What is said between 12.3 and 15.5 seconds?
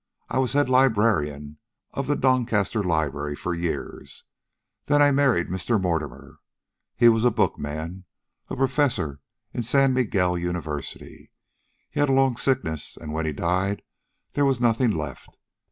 sickness, and when he died there was nothing left.